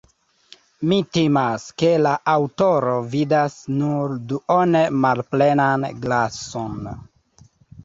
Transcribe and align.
Mi 0.91 0.95
timas, 1.17 1.65
ke 1.81 1.91
la 2.05 2.13
aŭtoro 2.33 2.95
vidas 3.13 3.59
nur 3.83 4.17
duone 4.33 4.83
malplenan 5.05 5.89
glason. 6.09 6.93